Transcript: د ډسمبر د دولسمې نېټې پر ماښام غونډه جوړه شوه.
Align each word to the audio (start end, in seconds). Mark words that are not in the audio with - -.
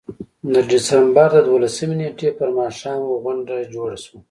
د 0.53 0.55
ډسمبر 0.69 1.29
د 1.33 1.37
دولسمې 1.49 1.95
نېټې 2.01 2.29
پر 2.37 2.49
ماښام 2.59 3.01
غونډه 3.23 3.55
جوړه 3.73 3.97
شوه. 4.03 4.17